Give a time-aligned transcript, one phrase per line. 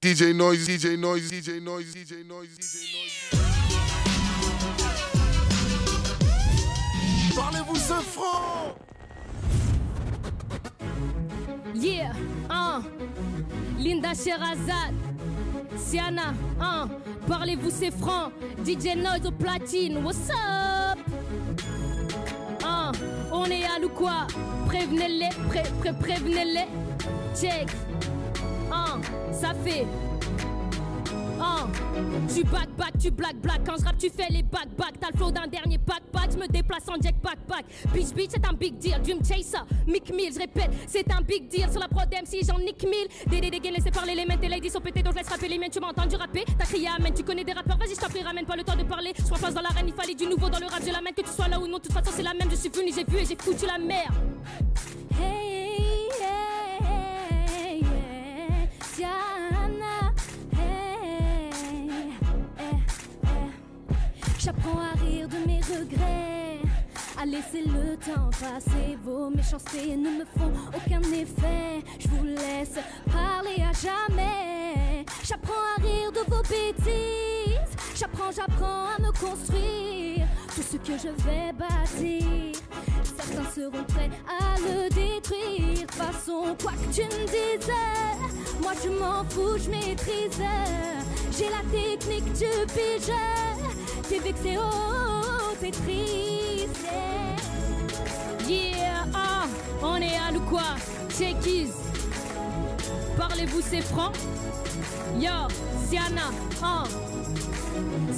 [0.00, 3.30] DJ Noise, DJ Noise, DJ Noise, DJ Noise, DJ Noise.
[7.34, 8.76] Parlez-vous ce franc?
[11.74, 12.12] Yeah,
[12.48, 12.84] hein.
[13.76, 14.94] Linda Sherazade,
[15.76, 16.88] Siana, hein.
[17.26, 18.30] Parlez-vous c'est franc?
[18.64, 20.98] DJ Noise au platine, what's up?
[22.64, 22.92] Hein.
[23.32, 24.28] On est à nous quoi?
[24.66, 26.68] Prévenez-les, pré, pré, prévenez-les.
[27.34, 27.66] Check.
[28.78, 29.00] Hein.
[29.32, 29.86] Ça fait.
[31.40, 31.68] Hein.
[32.34, 33.60] Tu back back, tu black black.
[33.64, 34.94] Quand je rappe, tu fais les back back.
[35.00, 36.32] T'as le flow d'un dernier backpack.
[36.32, 37.64] Je me déplace en jet backpack.
[37.92, 39.00] Bitch bitch, c'est un big deal.
[39.02, 41.66] Dream chaser, Mick Mill, je répète, c'est un big deal.
[41.70, 43.08] Sur la prod MC, j'en nick mille.
[43.28, 44.36] Des des laissez parler les mains.
[44.36, 45.70] Tes ladies sont pétées, donc je laisse rapper les miennes.
[45.70, 47.12] Tu m'as entendu rapper, t'as crié amen.
[47.14, 49.12] Tu connais des rappeurs, vas-y, je t'en prie, ramène pas le temps de parler.
[49.16, 50.82] Je prends place dans l'arène, il fallait du nouveau dans le rap.
[50.84, 51.78] Je l'amène, que tu sois là ou non.
[51.78, 52.50] De toute façon, c'est la même.
[52.50, 54.14] Je suis venu, j'ai vu et j'ai foutu la merde.
[64.38, 66.60] J'apprends à rire de mes regrets,
[67.20, 68.96] à laisser le temps passer.
[69.04, 71.82] Vos méchancetés ne me font aucun effet.
[71.98, 72.78] Je vous laisse
[73.10, 75.04] parler à jamais.
[75.24, 77.76] J'apprends à rire de vos bêtises.
[77.96, 82.52] J'apprends, j'apprends à me construire tout ce que je vais bâtir.
[83.02, 85.84] Certains seront prêts à le détruire.
[85.90, 87.70] Façon, quoi que tu me dises,
[88.62, 90.40] moi je m'en fous, je maîtrise.
[91.36, 93.57] J'ai la technique du pigeon.
[94.08, 96.86] T'es vexé, oh, t'es triste.
[98.48, 99.46] Yeah, ah,
[99.82, 100.62] on est à nous quoi?
[101.10, 101.68] Checkies.
[103.18, 104.12] Parlez-vous, c'est franc?
[105.18, 105.48] Yo,
[105.86, 106.30] Siana,
[106.62, 106.84] ah.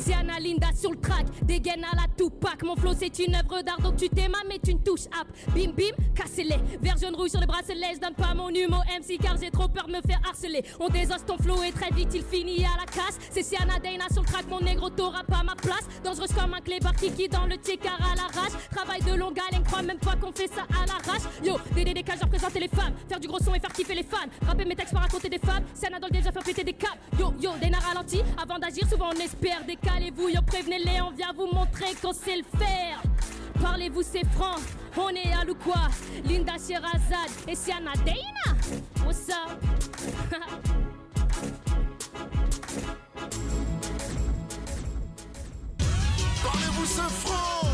[0.01, 2.63] Siana Linda sur le track, dégaine à la Tupac.
[2.63, 5.29] Mon flow c'est une œuvre d'art donc tu t'aimes mais tu ne touches app.
[5.55, 6.59] Bim bim, cassez-les.
[7.01, 9.87] Jaune rouge sur les bracelets, je donne pas mon humour MC car j'ai trop peur
[9.87, 10.63] de me faire harceler.
[10.79, 13.19] On désosse ton flow et très vite il finit à la casse.
[13.31, 15.87] C'est Siana Dana sur le track, mon négro t'auras pas ma place.
[16.05, 18.53] Dangereuse comme un clébard qui dans le car à l'arrache.
[18.75, 21.23] Travail de longue haleine, crois même pas qu'on fait ça à l'arrache.
[21.45, 22.95] Yo, DD des cages, représenter les femmes.
[23.09, 24.29] Faire du gros son et faire kiffer les fans.
[24.47, 25.65] Rapper mes textes pour raconter des femmes.
[25.75, 26.99] Siana dans déjà faire péter des câbles.
[27.19, 28.21] Yo, yo, Dana ralenti.
[28.43, 29.65] Avant d'agir, souvent on espère.
[29.91, 33.03] Décalez-vous, yo, prévenez-les, on vient vous montrer qu'on sait le faire.
[33.61, 34.57] Parlez-vous, c'est franc.
[34.97, 35.89] On est à quoi
[36.25, 38.57] Linda Sherazade et Siana Dana.
[39.05, 39.59] What's up?
[46.43, 47.67] Parlez-vous ce franc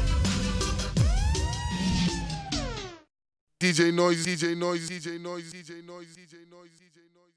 [3.61, 7.17] DJ Noise, DJ Noise, DJ Noise, DJ Noise, DJ Noise, DJ Noise.